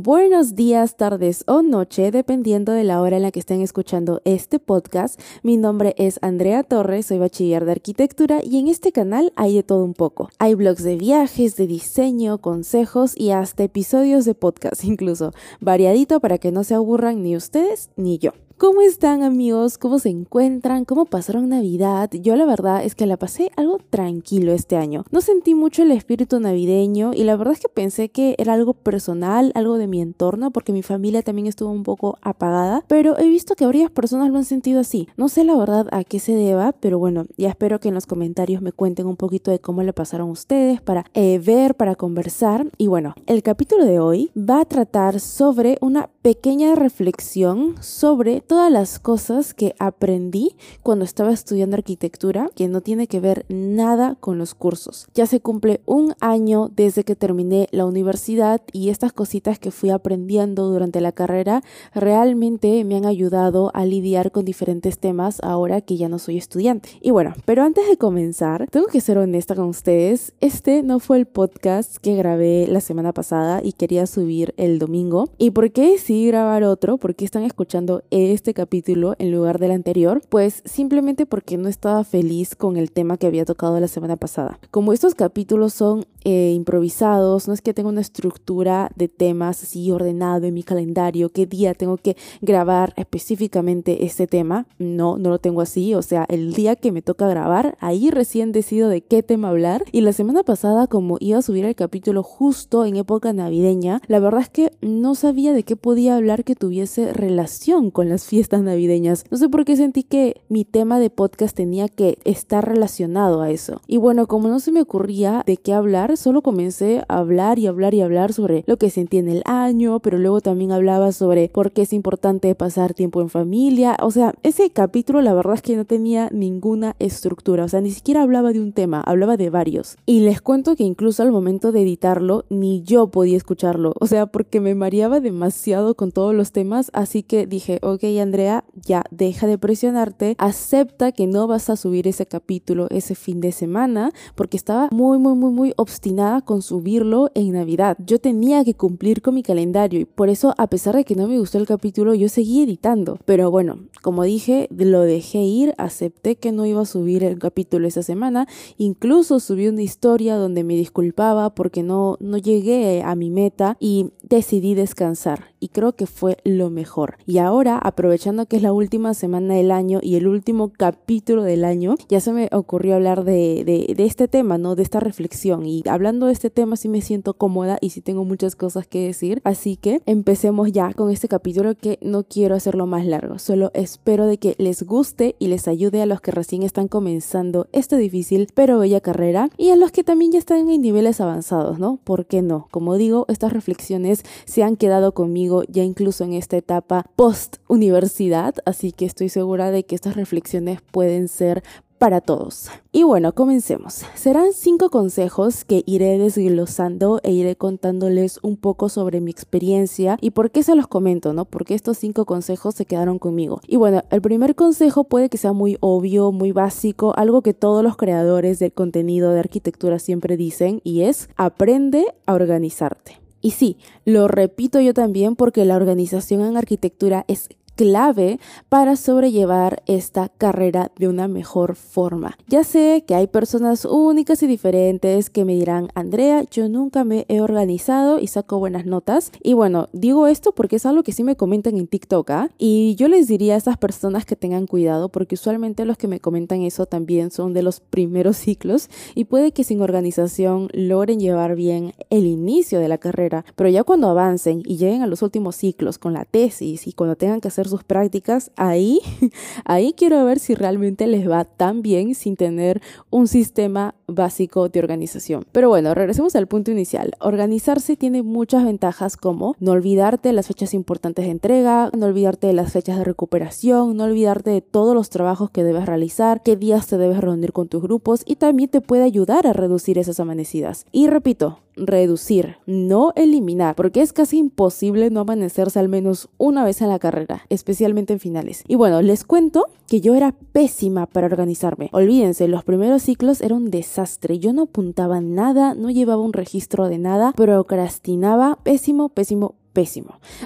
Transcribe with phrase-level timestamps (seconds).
[0.00, 4.60] Buenos días, tardes o noche, dependiendo de la hora en la que estén escuchando este
[4.60, 5.20] podcast.
[5.42, 9.64] Mi nombre es Andrea Torres, soy bachiller de arquitectura y en este canal hay de
[9.64, 10.30] todo un poco.
[10.38, 16.38] Hay blogs de viajes, de diseño, consejos y hasta episodios de podcast incluso, variadito para
[16.38, 18.34] que no se aburran ni ustedes ni yo.
[18.58, 19.78] ¿Cómo están amigos?
[19.78, 20.84] ¿Cómo se encuentran?
[20.84, 22.10] ¿Cómo pasaron Navidad?
[22.10, 25.04] Yo la verdad es que la pasé algo tranquilo este año.
[25.12, 28.74] No sentí mucho el espíritu navideño y la verdad es que pensé que era algo
[28.74, 33.28] personal, algo de mi entorno, porque mi familia también estuvo un poco apagada, pero he
[33.28, 35.06] visto que varias personas lo han sentido así.
[35.16, 38.06] No sé la verdad a qué se deba, pero bueno, ya espero que en los
[38.06, 42.66] comentarios me cuenten un poquito de cómo le pasaron ustedes para eh, ver, para conversar.
[42.76, 48.70] Y bueno, el capítulo de hoy va a tratar sobre una pequeña reflexión sobre todas
[48.70, 54.36] las cosas que aprendí cuando estaba estudiando arquitectura que no tiene que ver nada con
[54.36, 55.06] los cursos.
[55.14, 59.88] Ya se cumple un año desde que terminé la universidad y estas cositas que fui
[59.88, 61.62] aprendiendo durante la carrera
[61.94, 66.90] realmente me han ayudado a lidiar con diferentes temas ahora que ya no soy estudiante.
[67.00, 70.34] Y bueno, pero antes de comenzar, tengo que ser honesta con ustedes.
[70.40, 75.30] Este no fue el podcast que grabé la semana pasada y quería subir el domingo.
[75.38, 76.98] ¿Y por qué grabar otro?
[76.98, 80.20] Porque están escuchando este capítulo en lugar del anterior?
[80.28, 84.58] Pues simplemente porque no estaba feliz con el tema que había tocado la semana pasada.
[84.70, 89.90] Como estos capítulos son eh, improvisados, no es que tenga una estructura de temas así
[89.90, 95.38] ordenado en mi calendario, qué día tengo que grabar específicamente este tema, no, no lo
[95.38, 99.22] tengo así, o sea, el día que me toca grabar, ahí recién decido de qué
[99.22, 103.32] tema hablar y la semana pasada como iba a subir el capítulo justo en época
[103.32, 108.08] navideña, la verdad es que no sabía de qué podía hablar que tuviese relación con
[108.08, 109.24] las fiestas navideñas.
[109.30, 113.50] No sé por qué sentí que mi tema de podcast tenía que estar relacionado a
[113.50, 113.80] eso.
[113.88, 117.66] Y bueno, como no se me ocurría de qué hablar, solo comencé a hablar y
[117.66, 121.48] hablar y hablar sobre lo que sentí en el año, pero luego también hablaba sobre
[121.48, 123.96] por qué es importante pasar tiempo en familia.
[124.00, 127.64] O sea, ese capítulo la verdad es que no tenía ninguna estructura.
[127.64, 129.96] O sea, ni siquiera hablaba de un tema, hablaba de varios.
[130.06, 133.94] Y les cuento que incluso al momento de editarlo, ni yo podía escucharlo.
[134.00, 136.90] O sea, porque me mareaba demasiado con todos los temas.
[136.92, 142.06] Así que dije, ok, Andrea, ya deja de presionarte, acepta que no vas a subir
[142.08, 147.30] ese capítulo ese fin de semana, porque estaba muy, muy, muy, muy obstinada con subirlo
[147.34, 147.96] en Navidad.
[148.04, 151.28] Yo tenía que cumplir con mi calendario y por eso, a pesar de que no
[151.28, 153.18] me gustó el capítulo, yo seguí editando.
[153.24, 157.86] Pero bueno, como dije, lo dejé ir, acepté que no iba a subir el capítulo
[157.86, 163.30] esa semana, incluso subí una historia donde me disculpaba porque no, no llegué a mi
[163.30, 167.16] meta y decidí descansar y creo que fue lo mejor.
[167.26, 171.64] Y ahora, aprovechando que es la última semana del año y el último capítulo del
[171.64, 174.74] año, ya se me ocurrió hablar de, de, este tema, ¿no?
[174.74, 175.66] De esta reflexión.
[175.66, 179.04] Y hablando de este tema sí me siento cómoda y sí tengo muchas cosas que
[179.04, 179.40] decir.
[179.44, 183.38] Así que empecemos ya con este capítulo que no quiero hacerlo más largo.
[183.38, 187.66] Solo espero de que les guste y les ayude a los que recién están comenzando
[187.72, 191.78] esta difícil pero bella carrera y a los que también ya están en niveles avanzados,
[191.78, 191.98] ¿no?
[192.04, 192.68] ¿Por qué no?
[192.70, 198.54] Como digo, estas reflexiones se han quedado conmigo ya incluso en esta etapa post universidad,
[198.64, 201.62] así que estoy segura de que estas reflexiones pueden ser
[201.98, 202.70] para todos.
[202.92, 204.04] Y bueno, comencemos.
[204.14, 210.30] Serán cinco consejos que iré desglosando e iré contándoles un poco sobre mi experiencia y
[210.30, 211.44] por qué se los comento, ¿no?
[211.44, 213.60] Porque estos cinco consejos se quedaron conmigo.
[213.66, 217.82] Y bueno, el primer consejo puede que sea muy obvio, muy básico, algo que todos
[217.82, 223.27] los creadores de contenido de arquitectura siempre dicen y es aprende a organizarte.
[223.40, 229.84] Y sí, lo repito yo también porque la organización en arquitectura es clave para sobrellevar
[229.86, 232.36] esta carrera de una mejor forma.
[232.48, 237.24] Ya sé que hay personas únicas y diferentes que me dirán, Andrea, yo nunca me
[237.28, 239.30] he organizado y saco buenas notas.
[239.44, 242.50] Y bueno, digo esto porque es algo que sí me comentan en TikTok, ¿ah?
[242.58, 246.18] Y yo les diría a esas personas que tengan cuidado porque usualmente los que me
[246.18, 251.54] comentan eso también son de los primeros ciclos y puede que sin organización logren llevar
[251.54, 255.54] bien el inicio de la carrera, pero ya cuando avancen y lleguen a los últimos
[255.54, 259.00] ciclos con la tesis y cuando tengan que hacer sus prácticas, ahí,
[259.64, 262.80] ahí quiero ver si realmente les va tan bien sin tener
[263.10, 265.44] un sistema básico de organización.
[265.52, 267.12] Pero bueno, regresemos al punto inicial.
[267.20, 272.46] Organizarse tiene muchas ventajas como no olvidarte de las fechas importantes de entrega, no olvidarte
[272.46, 276.56] de las fechas de recuperación, no olvidarte de todos los trabajos que debes realizar, qué
[276.56, 280.20] días te debes reunir con tus grupos y también te puede ayudar a reducir esas
[280.20, 280.86] amanecidas.
[280.92, 286.82] Y repito, reducir, no eliminar, porque es casi imposible no amanecerse al menos una vez
[286.82, 288.64] en la carrera, especialmente en finales.
[288.66, 291.88] Y bueno, les cuento que yo era pésima para organizarme.
[291.92, 294.38] Olvídense, los primeros ciclos eran un desastre.
[294.38, 299.54] Yo no apuntaba nada, no llevaba un registro de nada, procrastinaba, pésimo, pésimo,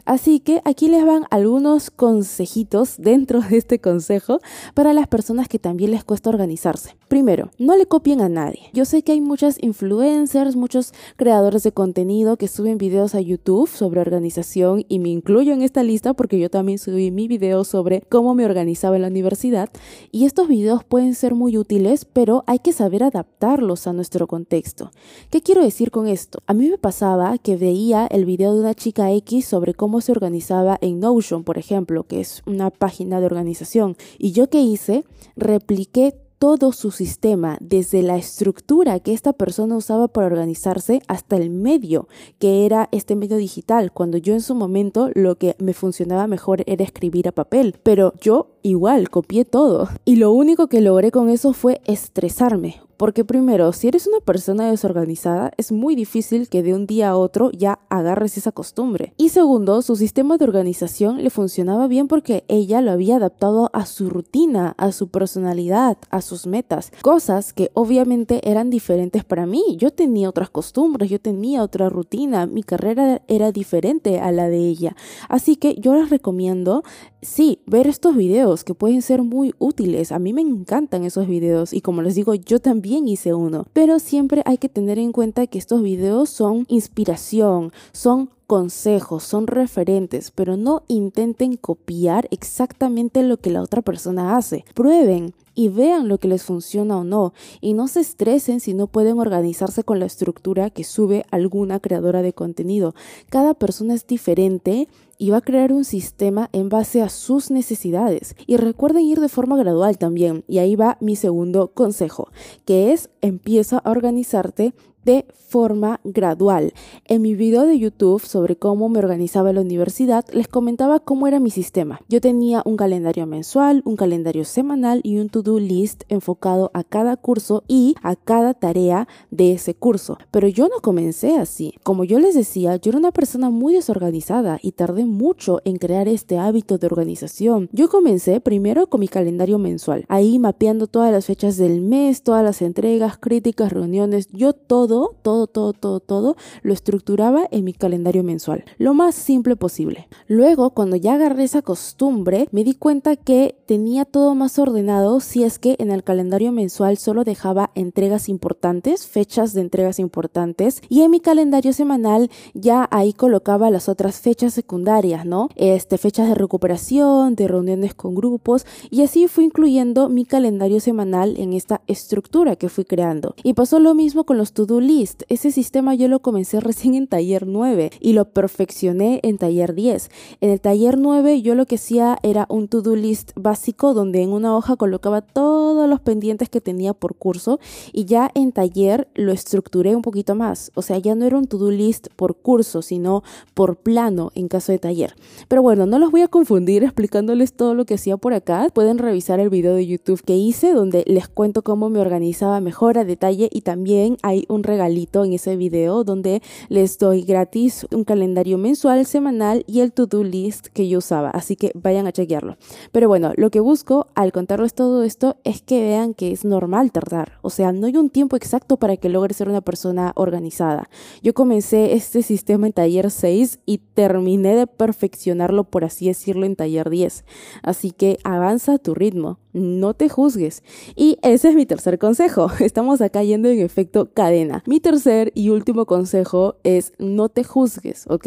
[0.04, 4.40] Así que aquí les van algunos consejitos dentro de este consejo
[4.74, 6.96] para las personas que también les cuesta organizarse.
[7.08, 8.68] Primero, no le copien a nadie.
[8.74, 13.68] Yo sé que hay muchas influencers, muchos creadores de contenido que suben videos a YouTube
[13.68, 18.02] sobre organización y me incluyo en esta lista porque yo también subí mi video sobre
[18.10, 19.70] cómo me organizaba en la universidad
[20.10, 24.90] y estos videos pueden ser muy útiles, pero hay que saber adaptarlos a nuestro contexto.
[25.30, 26.42] ¿Qué quiero decir con esto?
[26.46, 30.12] A mí me pasaba que veía el video de una chica X sobre cómo se
[30.12, 35.04] organizaba en Notion, por ejemplo, que es una página de organización, y yo qué hice,
[35.36, 41.50] repliqué todo su sistema, desde la estructura que esta persona usaba para organizarse hasta el
[41.50, 42.08] medio,
[42.40, 46.64] que era este medio digital, cuando yo en su momento lo que me funcionaba mejor
[46.66, 51.28] era escribir a papel, pero yo igual copié todo y lo único que logré con
[51.28, 56.72] eso fue estresarme, porque primero, si eres una persona desorganizada, es muy difícil que de
[56.72, 59.12] un día a otro ya agarres esa costumbre.
[59.16, 63.86] Y segundo, su sistema de organización le funcionaba bien porque ella lo había adaptado a
[63.86, 66.92] su rutina, a su personalidad, a sus metas.
[67.02, 69.76] Cosas que obviamente eran diferentes para mí.
[69.78, 74.58] Yo tenía otras costumbres, yo tenía otra rutina, mi carrera era diferente a la de
[74.58, 74.94] ella.
[75.28, 76.84] Así que yo les recomiendo,
[77.20, 80.12] sí, ver estos videos que pueden ser muy útiles.
[80.12, 83.98] A mí me encantan esos videos y como les digo, yo también hice uno, pero
[83.98, 90.30] siempre hay que tener en cuenta que estos videos son inspiración, son consejos, son referentes,
[90.30, 94.64] pero no intenten copiar exactamente lo que la otra persona hace.
[94.74, 98.86] Prueben y vean lo que les funciona o no, y no se estresen si no
[98.86, 102.94] pueden organizarse con la estructura que sube alguna creadora de contenido.
[103.28, 108.34] Cada persona es diferente y va a crear un sistema en base a sus necesidades.
[108.46, 112.28] Y recuerden ir de forma gradual también, y ahí va mi segundo consejo,
[112.64, 114.74] que es empieza a organizarte
[115.04, 116.72] de forma gradual.
[117.04, 121.40] En mi video de YouTube sobre cómo me organizaba la universidad, les comentaba cómo era
[121.40, 122.00] mi sistema.
[122.08, 127.16] Yo tenía un calendario mensual, un calendario semanal y un to-do list enfocado a cada
[127.16, 130.16] curso y a cada tarea de ese curso.
[130.30, 131.74] Pero yo no comencé así.
[131.82, 136.08] Como yo les decía, yo era una persona muy desorganizada y tardé mucho en crear
[136.08, 137.68] este hábito de organización.
[137.72, 142.42] Yo comencé primero con mi calendario mensual, ahí mapeando todas las fechas del mes, todas
[142.42, 148.22] las entregas, críticas, reuniones, yo todo todo, todo, todo, todo, lo estructuraba en mi calendario
[148.22, 150.08] mensual, lo más simple posible.
[150.28, 155.44] Luego, cuando ya agarré esa costumbre, me di cuenta que tenía todo más ordenado si
[155.44, 161.00] es que en el calendario mensual solo dejaba entregas importantes, fechas de entregas importantes, y
[161.00, 165.48] en mi calendario semanal ya ahí colocaba las otras fechas secundarias, ¿no?
[165.56, 171.38] Este, fechas de recuperación, de reuniones con grupos, y así fui incluyendo mi calendario semanal
[171.38, 173.34] en esta estructura que fui creando.
[173.42, 175.22] Y pasó lo mismo con los to-do list.
[175.28, 180.10] Ese sistema yo lo comencé recién en taller 9 y lo perfeccioné en taller 10.
[180.40, 184.30] En el taller 9 yo lo que hacía era un to-do list básico donde en
[184.32, 187.60] una hoja colocaba todos los pendientes que tenía por curso
[187.92, 190.72] y ya en taller lo estructuré un poquito más.
[190.74, 193.22] O sea, ya no era un to-do list por curso, sino
[193.54, 195.14] por plano en caso de taller.
[195.48, 198.68] Pero bueno, no los voy a confundir explicándoles todo lo que hacía por acá.
[198.72, 202.98] Pueden revisar el video de YouTube que hice donde les cuento cómo me organizaba mejor
[202.98, 208.04] a detalle y también hay un regalito en ese video donde les doy gratis un
[208.04, 211.30] calendario mensual, semanal y el to-do list que yo usaba.
[211.30, 212.56] Así que vayan a chequearlo.
[212.90, 216.90] Pero bueno, lo que busco al contarles todo esto es que vean que es normal
[216.90, 217.38] tardar.
[217.42, 220.88] O sea, no hay un tiempo exacto para que logres ser una persona organizada.
[221.22, 226.56] Yo comencé este sistema en taller 6 y terminé de perfeccionarlo, por así decirlo, en
[226.56, 227.24] taller 10.
[227.62, 230.62] Así que avanza a tu ritmo no te juzgues.
[230.96, 232.50] Y ese es mi tercer consejo.
[232.60, 234.62] Estamos acá yendo en efecto cadena.
[234.66, 238.26] Mi tercer y último consejo es no te juzgues, ¿ok?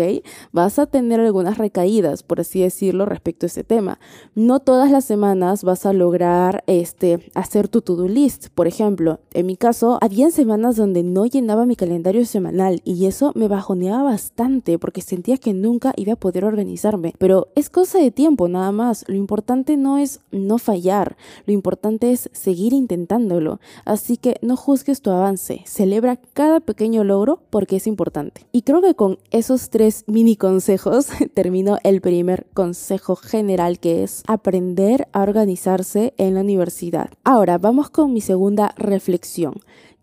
[0.51, 3.99] Vas a tener algunas recaídas, por así decirlo, respecto a este tema.
[4.35, 8.47] No todas las semanas vas a lograr este, hacer tu to-do list.
[8.53, 13.31] Por ejemplo, en mi caso, había semanas donde no llenaba mi calendario semanal y eso
[13.35, 17.13] me bajoneaba bastante porque sentía que nunca iba a poder organizarme.
[17.17, 19.05] Pero es cosa de tiempo nada más.
[19.07, 21.14] Lo importante no es no fallar
[21.45, 23.59] lo importante es seguir intentándolo.
[23.85, 28.45] Así que no juzgues tu avance, celebra cada pequeño logro porque es importante.
[28.51, 34.23] Y creo que con esos tres mini consejos termino el primer consejo general que es
[34.27, 37.09] aprender a organizarse en la universidad.
[37.23, 39.55] Ahora vamos con mi segunda reflexión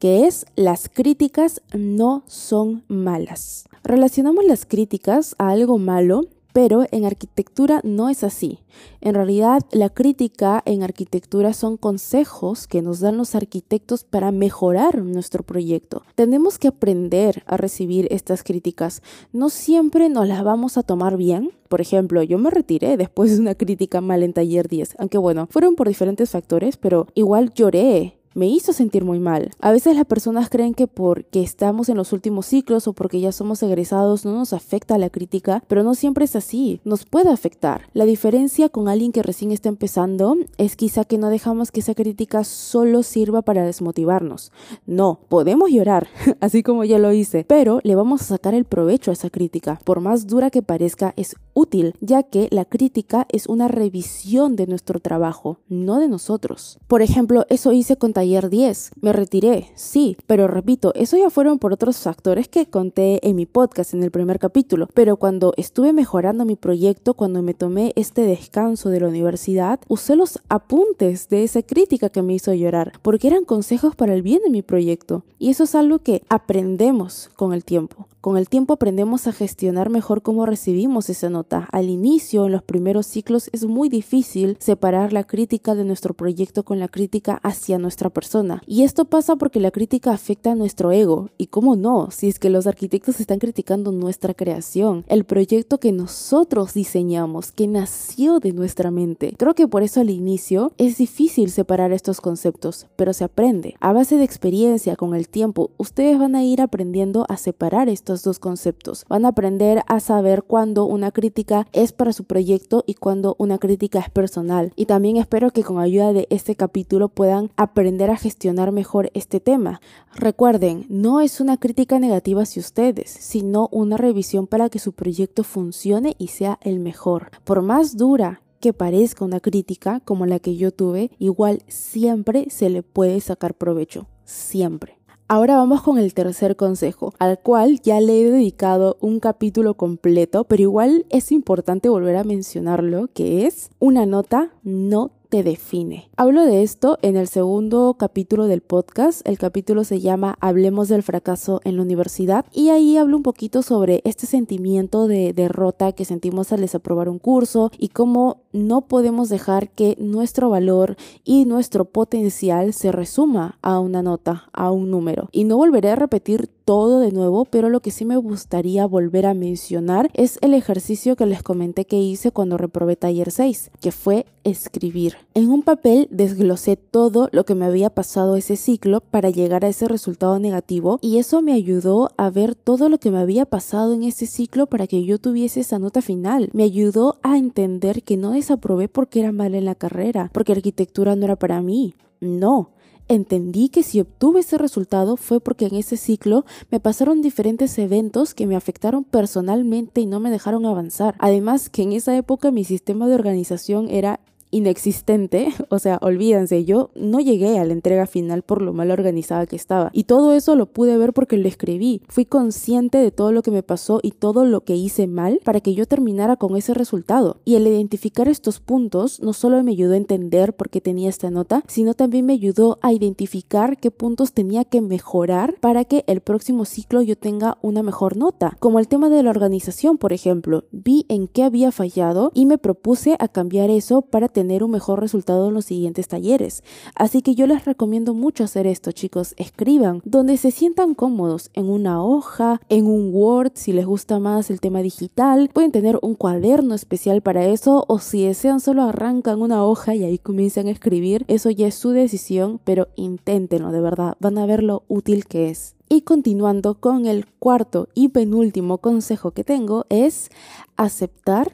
[0.02, 3.68] que es las críticas no son malas.
[3.84, 8.60] Relacionamos las críticas a algo malo Pero en arquitectura no es así.
[9.00, 15.02] En realidad, la crítica en arquitectura son consejos que nos dan los arquitectos para mejorar
[15.02, 16.02] nuestro proyecto.
[16.14, 19.02] Tenemos que aprender a recibir estas críticas.
[19.32, 21.52] No siempre nos las vamos a tomar bien.
[21.68, 25.48] Por ejemplo, yo me retiré después de una crítica mal en taller 10, aunque bueno,
[25.50, 29.50] fueron por diferentes factores, pero igual lloré me hizo sentir muy mal.
[29.60, 33.32] A veces las personas creen que porque estamos en los últimos ciclos o porque ya
[33.32, 37.82] somos egresados no nos afecta la crítica, pero no siempre es así, nos puede afectar.
[37.92, 41.94] La diferencia con alguien que recién está empezando es quizá que no dejamos que esa
[41.94, 44.52] crítica solo sirva para desmotivarnos.
[44.86, 46.08] No, podemos llorar,
[46.40, 49.78] así como ya lo hice, pero le vamos a sacar el provecho a esa crítica.
[49.84, 54.66] Por más dura que parezca, es útil, ya que la crítica es una revisión de
[54.66, 56.78] nuestro trabajo, no de nosotros.
[56.86, 58.92] Por ejemplo, eso hice con taller 10.
[59.00, 63.46] Me retiré, sí, pero repito, eso ya fueron por otros factores que conté en mi
[63.46, 64.88] podcast en el primer capítulo.
[64.94, 70.14] Pero cuando estuve mejorando mi proyecto, cuando me tomé este descanso de la universidad, usé
[70.14, 74.40] los apuntes de esa crítica que me hizo llorar, porque eran consejos para el bien
[74.44, 75.24] de mi proyecto.
[75.40, 78.06] Y eso es algo que aprendemos con el tiempo.
[78.22, 81.68] Con el tiempo aprendemos a gestionar mejor cómo recibimos esa nota.
[81.72, 86.62] Al inicio, en los primeros ciclos, es muy difícil separar la crítica de nuestro proyecto
[86.62, 88.62] con la crítica hacia nuestra persona.
[88.64, 91.30] Y esto pasa porque la crítica afecta a nuestro ego.
[91.36, 95.90] Y cómo no, si es que los arquitectos están criticando nuestra creación, el proyecto que
[95.90, 99.34] nosotros diseñamos, que nació de nuestra mente.
[99.36, 103.74] Creo que por eso al inicio es difícil separar estos conceptos, pero se aprende.
[103.80, 107.88] A base de experiencia, con el tiempo, ustedes van a ir aprendiendo a separar
[108.20, 109.06] dos conceptos.
[109.08, 113.56] Van a aprender a saber cuándo una crítica es para su proyecto y cuándo una
[113.56, 114.74] crítica es personal.
[114.76, 119.40] Y también espero que con ayuda de este capítulo puedan aprender a gestionar mejor este
[119.40, 119.80] tema.
[120.14, 125.44] Recuerden, no es una crítica negativa hacia ustedes, sino una revisión para que su proyecto
[125.44, 127.30] funcione y sea el mejor.
[127.44, 132.70] Por más dura que parezca una crítica como la que yo tuve, igual siempre se
[132.70, 134.06] le puede sacar provecho.
[134.24, 135.01] Siempre.
[135.32, 140.44] Ahora vamos con el tercer consejo, al cual ya le he dedicado un capítulo completo,
[140.44, 146.10] pero igual es importante volver a mencionarlo, que es una nota no te define.
[146.18, 149.26] Hablo de esto en el segundo capítulo del podcast.
[149.26, 153.62] El capítulo se llama Hablemos del fracaso en la universidad y ahí hablo un poquito
[153.62, 159.30] sobre este sentimiento de derrota que sentimos al desaprobar un curso y cómo no podemos
[159.30, 165.30] dejar que nuestro valor y nuestro potencial se resuma a una nota, a un número.
[165.32, 169.26] Y no volveré a repetir todo de nuevo, pero lo que sí me gustaría volver
[169.26, 173.92] a mencionar es el ejercicio que les comenté que hice cuando reprobé taller 6, que
[173.92, 175.16] fue escribir.
[175.34, 179.68] En un papel desglosé todo lo que me había pasado ese ciclo para llegar a
[179.68, 183.92] ese resultado negativo y eso me ayudó a ver todo lo que me había pasado
[183.92, 186.48] en ese ciclo para que yo tuviese esa nota final.
[186.54, 191.16] Me ayudó a entender que no desaprobé porque era mal en la carrera, porque arquitectura
[191.16, 191.92] no era para mí.
[192.22, 192.70] No,
[193.14, 198.34] entendí que si obtuve ese resultado fue porque en ese ciclo me pasaron diferentes eventos
[198.34, 201.14] que me afectaron personalmente y no me dejaron avanzar.
[201.18, 204.20] Además que en esa época mi sistema de organización era
[204.52, 209.46] inexistente, o sea, olvídense, yo no llegué a la entrega final por lo mal organizada
[209.46, 209.90] que estaba.
[209.92, 212.02] Y todo eso lo pude ver porque lo escribí.
[212.08, 215.60] Fui consciente de todo lo que me pasó y todo lo que hice mal para
[215.60, 217.38] que yo terminara con ese resultado.
[217.44, 221.30] Y el identificar estos puntos no solo me ayudó a entender por qué tenía esta
[221.30, 226.20] nota, sino también me ayudó a identificar qué puntos tenía que mejorar para que el
[226.20, 228.56] próximo ciclo yo tenga una mejor nota.
[228.60, 232.58] Como el tema de la organización, por ejemplo, vi en qué había fallado y me
[232.58, 236.64] propuse a cambiar eso para tener tener un mejor resultado en los siguientes talleres.
[236.96, 239.34] Así que yo les recomiendo mucho hacer esto, chicos.
[239.36, 244.50] Escriban donde se sientan cómodos, en una hoja, en un Word, si les gusta más
[244.50, 245.48] el tema digital.
[245.52, 250.02] Pueden tener un cuaderno especial para eso o si desean solo arrancan una hoja y
[250.02, 251.24] ahí comienzan a escribir.
[251.28, 254.16] Eso ya es su decisión, pero inténtenlo de verdad.
[254.18, 255.76] Van a ver lo útil que es.
[255.88, 260.30] Y continuando con el cuarto y penúltimo consejo que tengo es
[260.76, 261.52] aceptar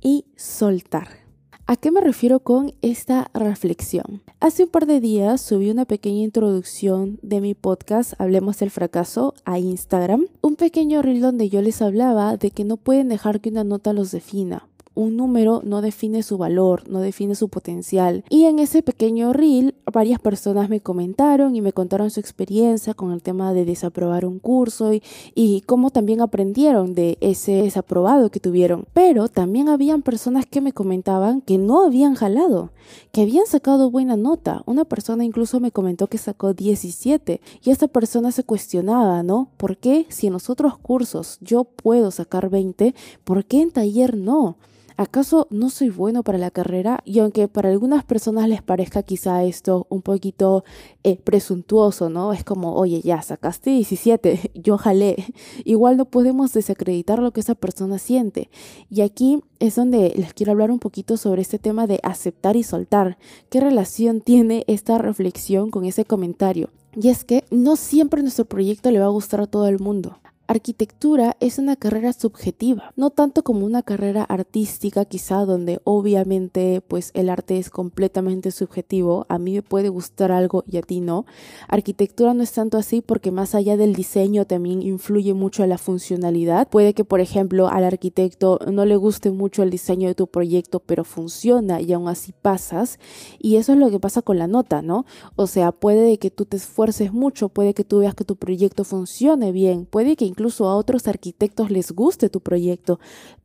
[0.00, 1.29] y soltar.
[1.70, 4.22] ¿A qué me refiero con esta reflexión?
[4.40, 9.34] Hace un par de días subí una pequeña introducción de mi podcast Hablemos del fracaso
[9.44, 13.50] a Instagram, un pequeño reel donde yo les hablaba de que no pueden dejar que
[13.50, 14.66] una nota los defina,
[15.00, 18.24] un número no define su valor, no define su potencial.
[18.28, 23.12] Y en ese pequeño reel varias personas me comentaron y me contaron su experiencia con
[23.12, 25.02] el tema de desaprobar un curso y,
[25.34, 28.84] y cómo también aprendieron de ese desaprobado que tuvieron.
[28.92, 32.70] Pero también habían personas que me comentaban que no habían jalado,
[33.12, 34.62] que habían sacado buena nota.
[34.66, 39.50] Una persona incluso me comentó que sacó 17 y esta persona se cuestionaba, ¿no?
[39.56, 44.16] ¿Por qué si en los otros cursos yo puedo sacar 20, por qué en taller
[44.16, 44.56] no?
[45.00, 47.00] ¿Acaso no soy bueno para la carrera?
[47.06, 50.62] Y aunque para algunas personas les parezca quizá esto un poquito
[51.04, 52.34] eh, presuntuoso, ¿no?
[52.34, 55.24] Es como, oye, ya sacaste 17, yo jalé.
[55.64, 58.50] Igual no podemos desacreditar lo que esa persona siente.
[58.90, 62.62] Y aquí es donde les quiero hablar un poquito sobre este tema de aceptar y
[62.62, 63.16] soltar.
[63.48, 66.68] ¿Qué relación tiene esta reflexión con ese comentario?
[66.94, 70.18] Y es que no siempre nuestro proyecto le va a gustar a todo el mundo.
[70.50, 77.12] Arquitectura es una carrera subjetiva, no tanto como una carrera artística quizá donde obviamente pues
[77.14, 81.24] el arte es completamente subjetivo, a mí me puede gustar algo y a ti no.
[81.68, 86.66] Arquitectura no es tanto así porque más allá del diseño también influye mucho la funcionalidad.
[86.68, 90.80] Puede que por ejemplo al arquitecto no le guste mucho el diseño de tu proyecto
[90.80, 92.98] pero funciona y aún así pasas
[93.38, 95.06] y eso es lo que pasa con la nota, ¿no?
[95.36, 98.82] O sea, puede que tú te esfuerces mucho, puede que tú veas que tu proyecto
[98.82, 102.98] funcione bien, puede que incluso a otros arquitectos les guste tu proyecto,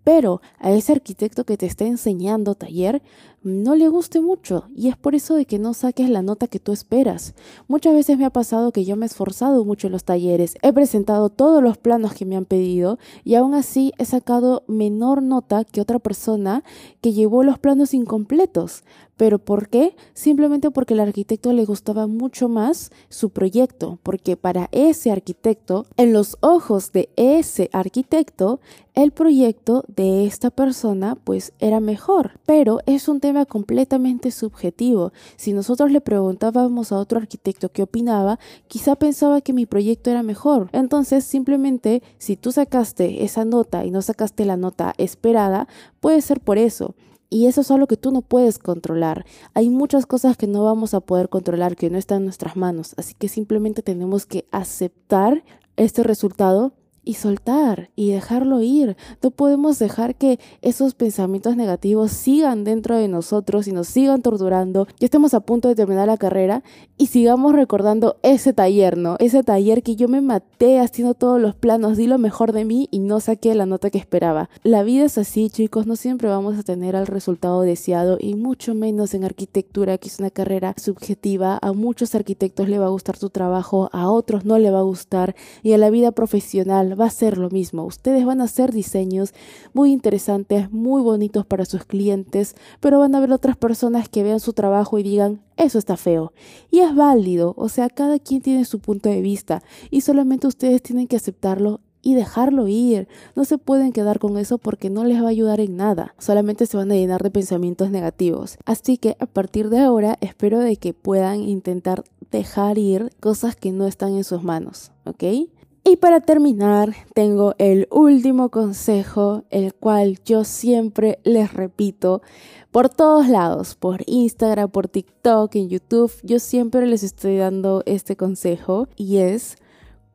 [0.06, 3.02] pero a ese arquitecto que te está enseñando taller
[3.42, 6.60] no le guste mucho y es por eso de que no saques la nota que
[6.60, 7.34] tú esperas.
[7.68, 10.72] Muchas veces me ha pasado que yo me he esforzado mucho en los talleres, he
[10.74, 15.64] presentado todos los planos que me han pedido y aún así he sacado menor nota
[15.64, 16.64] que otra persona
[17.02, 18.84] que llevó los planos incompletos.
[19.18, 19.96] ¿Pero por qué?
[20.14, 26.12] Simplemente porque al arquitecto le gustaba mucho más su proyecto, porque para ese arquitecto, en
[26.12, 28.60] los ojos de ese arquitecto,
[28.96, 35.12] el proyecto de esta persona pues era mejor, pero es un tema completamente subjetivo.
[35.36, 40.24] Si nosotros le preguntábamos a otro arquitecto qué opinaba, quizá pensaba que mi proyecto era
[40.24, 40.70] mejor.
[40.72, 45.68] Entonces, simplemente si tú sacaste esa nota y no sacaste la nota esperada,
[46.00, 46.96] puede ser por eso.
[47.30, 49.26] Y eso es algo que tú no puedes controlar.
[49.54, 52.94] Hay muchas cosas que no vamos a poder controlar, que no están en nuestras manos.
[52.96, 55.44] Así que simplemente tenemos que aceptar
[55.76, 56.72] este resultado
[57.06, 58.98] y soltar y dejarlo ir.
[59.22, 64.88] No podemos dejar que esos pensamientos negativos sigan dentro de nosotros y nos sigan torturando.
[65.00, 66.64] Ya estamos a punto de terminar la carrera
[66.98, 69.16] y sigamos recordando ese taller, ¿no?
[69.20, 72.88] Ese taller que yo me maté haciendo todos los planos, di lo mejor de mí
[72.92, 74.50] y no saqué la nota que esperaba.
[74.64, 78.74] La vida es así, chicos, no siempre vamos a tener el resultado deseado y mucho
[78.74, 81.60] menos en arquitectura, que es una carrera subjetiva.
[81.62, 84.84] A muchos arquitectos le va a gustar tu trabajo, a otros no le va a
[84.84, 87.84] gustar y a la vida profesional va a ser lo mismo.
[87.86, 89.34] Ustedes van a hacer diseños
[89.74, 94.40] muy interesantes, muy bonitos para sus clientes, pero van a haber otras personas que vean
[94.40, 96.34] su trabajo y digan, eso está feo.
[96.72, 100.82] Y es válido, o sea, cada quien tiene su punto de vista y solamente ustedes
[100.82, 103.08] tienen que aceptarlo y dejarlo ir.
[103.36, 106.14] No se pueden quedar con eso porque no les va a ayudar en nada.
[106.20, 108.58] Solamente se van a llenar de pensamientos negativos.
[108.64, 113.72] Así que a partir de ahora espero de que puedan intentar dejar ir cosas que
[113.72, 115.50] no están en sus manos, ¿ok?
[115.88, 122.24] Y para terminar, tengo el último consejo, el cual yo siempre les repito
[122.72, 128.18] por todos lados, por Instagram, por TikTok, en YouTube, yo siempre les estoy dando este
[128.18, 129.58] consejo y es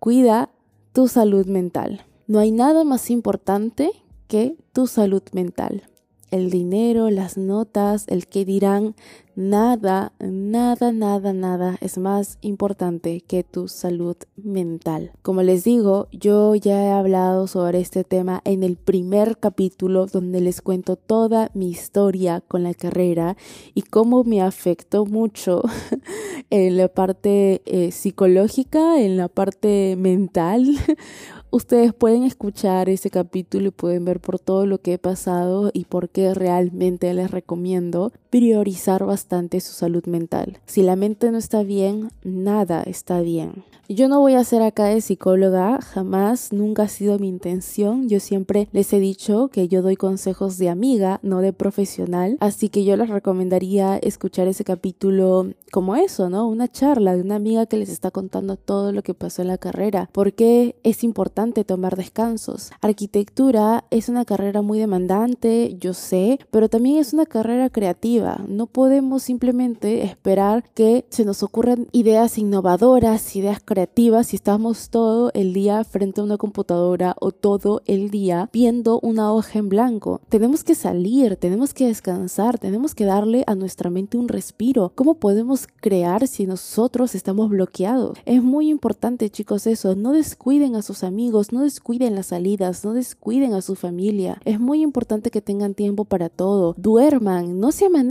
[0.01, 0.51] cuida
[0.93, 2.05] tu salud mental.
[2.27, 3.93] No hay nada más importante
[4.27, 5.90] que tu salud mental
[6.31, 8.95] el dinero, las notas, el que dirán,
[9.35, 15.13] nada, nada, nada, nada es más importante que tu salud mental.
[15.23, 20.41] Como les digo, yo ya he hablado sobre este tema en el primer capítulo donde
[20.41, 23.37] les cuento toda mi historia con la carrera
[23.75, 25.63] y cómo me afectó mucho
[26.51, 30.77] en la parte eh, psicológica, en la parte mental.
[31.53, 35.85] Ustedes pueden escuchar ese capítulo y pueden ver por todo lo que he pasado y
[35.85, 40.59] por qué realmente les recomiendo priorizar bastante su salud mental.
[40.67, 43.65] Si la mente no está bien, nada está bien.
[43.89, 48.09] Yo no voy a ser acá de psicóloga, jamás, nunca ha sido mi intención.
[48.09, 52.37] Yo siempre les he dicho que yo doy consejos de amiga, no de profesional.
[52.39, 56.47] Así que yo les recomendaría escuchar ese capítulo como eso, ¿no?
[56.47, 59.59] Una charla de una amiga que les está contando todo lo que pasó en la
[59.59, 60.09] carrera.
[60.13, 62.71] ¿Por qué es importante tomar descansos?
[62.81, 68.67] Arquitectura es una carrera muy demandante, yo sé, pero también es una carrera creativa No
[68.67, 75.53] podemos simplemente esperar que se nos ocurran ideas innovadoras, ideas creativas si estamos todo el
[75.53, 80.21] día frente a una computadora o todo el día viendo una hoja en blanco.
[80.29, 84.93] Tenemos que salir, tenemos que descansar, tenemos que darle a nuestra mente un respiro.
[84.95, 88.19] ¿Cómo podemos crear si nosotros estamos bloqueados?
[88.27, 89.95] Es muy importante, chicos, eso.
[89.95, 94.41] No descuiden a sus amigos, no descuiden las salidas, no descuiden a su familia.
[94.45, 96.75] Es muy importante que tengan tiempo para todo.
[96.77, 98.10] Duerman, no se amanezcan.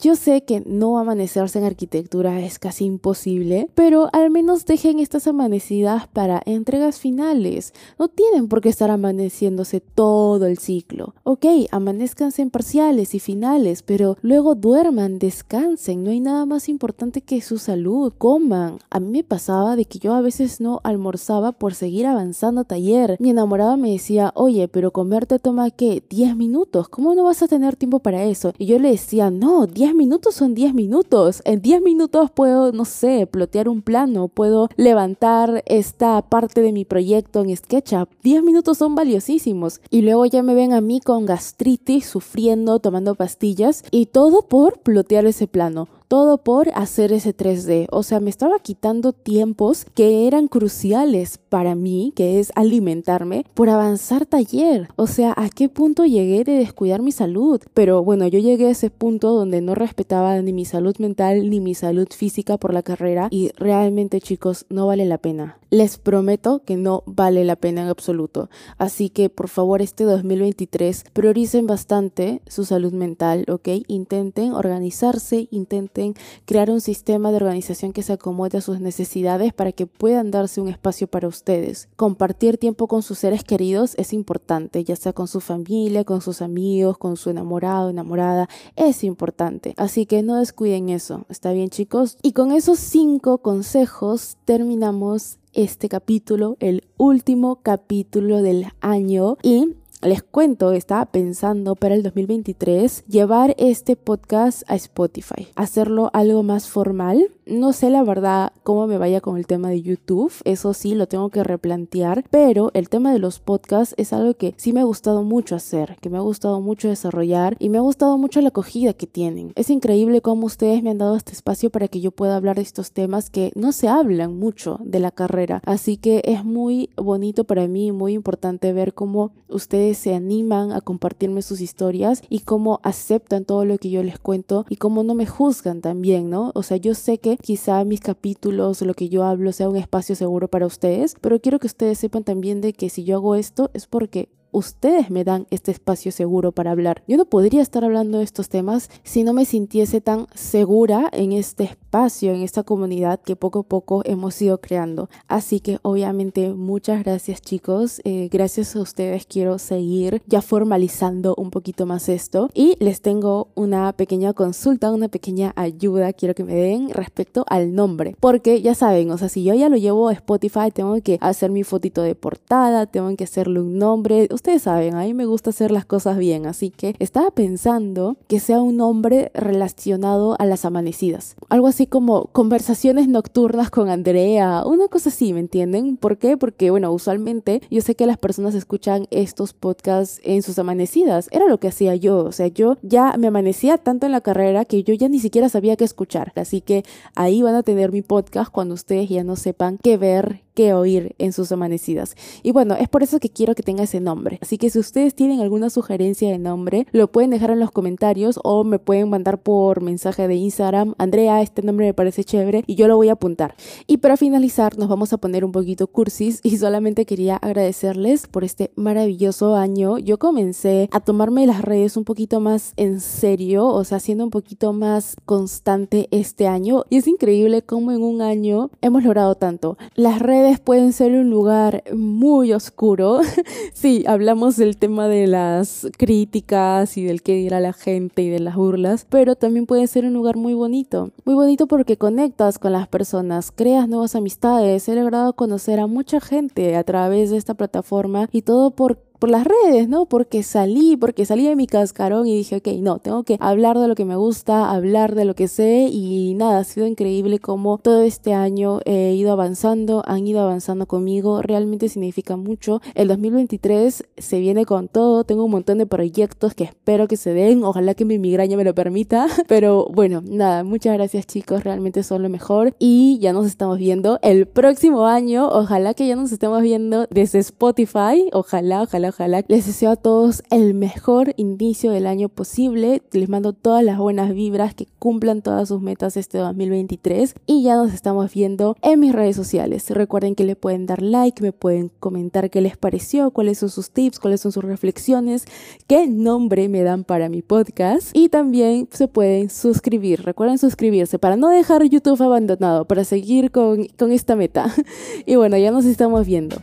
[0.00, 5.26] Yo sé que no amanecerse en arquitectura es casi imposible, pero al menos dejen estas
[5.26, 7.72] amanecidas para entregas finales.
[7.98, 11.14] No tienen por qué estar amaneciéndose todo el ciclo.
[11.24, 16.04] Ok, amanezcanse en parciales y finales, pero luego duerman, descansen.
[16.04, 18.12] No hay nada más importante que su salud.
[18.18, 18.78] Coman.
[18.90, 22.64] A mí me pasaba de que yo a veces no almorzaba por seguir avanzando a
[22.64, 23.16] taller.
[23.20, 26.02] Mi enamorada me decía, oye, pero comer te toma qué?
[26.10, 26.88] 10 minutos.
[26.88, 28.52] ¿Cómo no vas a tener tiempo para eso?
[28.58, 31.42] Y yo le decía, no, 10 minutos son 10 minutos.
[31.44, 36.84] En 10 minutos puedo, no sé, plotear un plano, puedo levantar esta parte de mi
[36.84, 38.08] proyecto en SketchUp.
[38.22, 39.80] 10 minutos son valiosísimos.
[39.90, 44.80] Y luego ya me ven a mí con gastritis, sufriendo, tomando pastillas y todo por
[44.80, 47.86] plotear ese plano todo por hacer ese 3D.
[47.92, 53.68] O sea, me estaba quitando tiempos que eran cruciales para mí, que es alimentarme, por
[53.68, 54.88] avanzar taller.
[54.96, 57.60] O sea, ¿a qué punto llegué de descuidar mi salud?
[57.74, 61.60] Pero bueno, yo llegué a ese punto donde no respetaba ni mi salud mental ni
[61.60, 65.58] mi salud física por la carrera y realmente chicos, no vale la pena.
[65.70, 68.50] Les prometo que no vale la pena en absoluto.
[68.78, 73.68] Así que por favor este 2023 prioricen bastante su salud mental, ¿ok?
[73.86, 75.99] Intenten organizarse, intenten
[76.44, 80.60] crear un sistema de organización que se acomode a sus necesidades para que puedan darse
[80.60, 81.88] un espacio para ustedes.
[81.96, 86.42] Compartir tiempo con sus seres queridos es importante, ya sea con su familia, con sus
[86.42, 89.74] amigos, con su enamorado, enamorada, es importante.
[89.76, 92.18] Así que no descuiden eso, ¿está bien chicos?
[92.22, 100.22] Y con esos cinco consejos terminamos este capítulo, el último capítulo del año y les
[100.22, 107.28] cuento, estaba pensando para el 2023 llevar este podcast a Spotify, hacerlo algo más formal
[107.50, 111.08] no sé la verdad cómo me vaya con el tema de YouTube, eso sí lo
[111.08, 114.84] tengo que replantear, pero el tema de los podcasts es algo que sí me ha
[114.84, 118.50] gustado mucho hacer, que me ha gustado mucho desarrollar y me ha gustado mucho la
[118.50, 119.52] acogida que tienen.
[119.56, 122.62] Es increíble cómo ustedes me han dado este espacio para que yo pueda hablar de
[122.62, 127.42] estos temas que no se hablan mucho de la carrera, así que es muy bonito
[127.42, 132.80] para mí, muy importante ver cómo ustedes se animan a compartirme sus historias y cómo
[132.82, 136.52] aceptan todo lo que yo les cuento y cómo no me juzgan también, ¿no?
[136.54, 140.14] O sea, yo sé que quizá mis capítulos, lo que yo hablo sea un espacio
[140.14, 143.70] seguro para ustedes, pero quiero que ustedes sepan también de que si yo hago esto
[143.74, 147.02] es porque ustedes me dan este espacio seguro para hablar.
[147.06, 151.32] Yo no podría estar hablando de estos temas si no me sintiese tan segura en
[151.32, 155.08] este espacio, en esta comunidad que poco a poco hemos ido creando.
[155.28, 161.50] Así que obviamente muchas gracias chicos, eh, gracias a ustedes quiero seguir ya formalizando un
[161.50, 166.54] poquito más esto y les tengo una pequeña consulta, una pequeña ayuda quiero que me
[166.54, 170.12] den respecto al nombre, porque ya saben, o sea, si yo ya lo llevo a
[170.12, 174.94] Spotify, tengo que hacer mi fotito de portada, tengo que hacerle un nombre, ustedes saben,
[174.94, 178.78] a mí me gusta hacer las cosas bien, así que estaba pensando que sea un
[178.78, 181.36] nombre relacionado a las amanecidas.
[181.50, 185.98] Algo así como conversaciones nocturnas con Andrea, una cosa así, ¿me entienden?
[185.98, 186.38] ¿Por qué?
[186.38, 191.28] Porque, bueno, usualmente yo sé que las personas escuchan estos podcasts en sus amanecidas.
[191.32, 194.64] Era lo que hacía yo, o sea, yo ya me amanecía tanto en la carrera
[194.64, 196.32] que yo ya ni siquiera sabía qué escuchar.
[196.36, 196.82] Así que
[197.14, 201.14] ahí van a tener mi podcast cuando ustedes ya no sepan qué ver, qué oír
[201.18, 202.16] en sus amanecidas.
[202.42, 204.38] Y bueno, es por eso que quiero que tenga ese nombre.
[204.42, 208.38] Así que si ustedes tienen alguna sugerencia de nombre, lo pueden dejar en los comentarios
[208.44, 210.94] o me pueden mandar por mensaje de Instagram.
[210.98, 213.54] Andrea, este nombre me parece chévere y yo lo voy a apuntar.
[213.86, 218.44] Y para finalizar, nos vamos a poner un poquito cursis y solamente quería agradecerles por
[218.44, 219.98] este maravilloso año.
[219.98, 224.30] Yo comencé a tomarme las redes un poquito más en serio, o sea, siendo un
[224.30, 226.84] poquito más constante este año.
[226.90, 229.76] Y es increíble cómo en un año hemos logrado tanto.
[229.94, 233.20] Las redes pueden ser un lugar muy oscuro.
[233.72, 238.40] sí, hablamos del tema de las críticas y del qué dirá la gente y de
[238.40, 241.10] las burlas, pero también puede ser un lugar muy bonito.
[241.24, 244.88] Muy bonito porque conectas con las personas, creas nuevas amistades.
[244.88, 249.30] He logrado conocer a mucha gente a través de esta plataforma y todo por por
[249.30, 250.06] las redes, ¿no?
[250.06, 253.86] Porque salí, porque salí de mi cascarón y dije, ok, no, tengo que hablar de
[253.86, 257.78] lo que me gusta, hablar de lo que sé y nada, ha sido increíble como
[257.78, 262.80] todo este año he ido avanzando, han ido avanzando conmigo, realmente significa mucho.
[262.94, 267.34] El 2023 se viene con todo, tengo un montón de proyectos que espero que se
[267.34, 272.02] den, ojalá que mi migraña me lo permita, pero bueno, nada, muchas gracias chicos, realmente
[272.02, 272.74] son lo mejor.
[272.78, 277.38] Y ya nos estamos viendo el próximo año, ojalá que ya nos estemos viendo desde
[277.40, 279.44] Spotify, ojalá, ojalá, ojalá.
[279.48, 284.34] Les deseo a todos el mejor inicio del año posible, les mando todas las buenas
[284.34, 289.12] vibras, que cumplan todas sus metas este 2023 y ya nos estamos viendo en mis
[289.12, 289.88] redes sociales.
[289.90, 293.90] Recuerden que le pueden dar like, me pueden comentar qué les pareció, cuáles son sus
[293.90, 295.44] tips, cuáles son sus reflexiones,
[295.86, 300.22] qué nombre me dan para mi podcast y también se pueden suscribir.
[300.22, 304.72] Recuerden suscribirse para no dejar YouTube abandonado, para seguir con, con esta meta.
[305.26, 306.56] Y bueno, ya nos estamos viendo.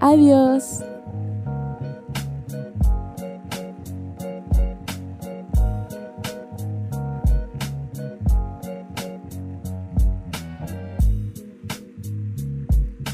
[0.00, 0.82] Adiós.